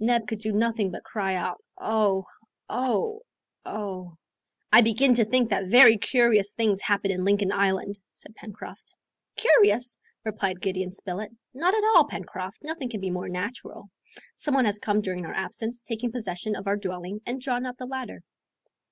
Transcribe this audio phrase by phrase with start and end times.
[0.00, 2.26] Neb could do nothing but cry out "Oh!
[2.68, 3.22] oh!
[3.64, 4.16] oh!"
[4.72, 8.96] "I begin to think that very curious things happen in Lincoln Island!" said Pencroft.
[9.36, 13.88] "Curious?" replied Gideon Spilett, "not at all, Pencroft, nothing can be more natural.
[14.34, 17.76] Some one has come during our absence, taken possession of our dwelling and drawn up
[17.76, 18.24] the ladder."